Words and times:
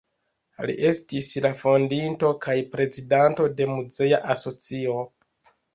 Li 0.69 0.75
estis 0.91 1.29
la 1.47 1.51
fondinto 1.61 2.33
kaj 2.47 2.57
prezidanto 2.73 3.47
de 3.61 3.73
muzea 3.77 4.25
asocio. 4.39 5.03